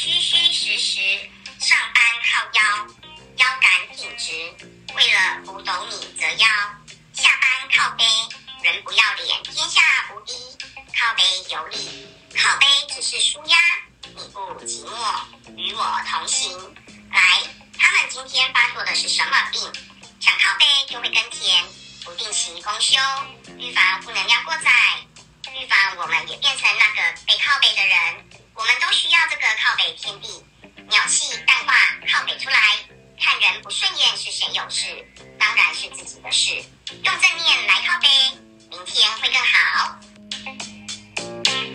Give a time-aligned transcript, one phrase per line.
[0.00, 1.00] 虚虚实实
[1.58, 2.86] 上班靠腰
[3.38, 4.32] 腰杆挺直
[4.94, 6.46] 为了不懂你折腰。
[7.12, 8.04] 下班靠背
[8.62, 9.80] 人不要脸天下
[10.14, 10.32] 无敌。
[10.96, 13.56] 靠背有理靠背只是舒压
[14.02, 15.24] 你不寂寞
[15.56, 16.56] 与我同行。
[17.10, 17.42] 来
[17.76, 19.60] 他们今天发作的是什么病？
[20.20, 21.64] 想靠背就会跟田
[22.04, 23.00] 不定期公休。
[23.58, 24.70] 预防负能量过载
[25.60, 28.27] 预防我们也变成那个背靠背的人。
[28.58, 30.44] 我们都需要这个靠北天地，
[30.88, 31.72] 鸟气淡化
[32.10, 32.58] 靠北出来。
[33.20, 35.06] 看人不顺眼是谁有事？
[35.38, 35.87] 当然是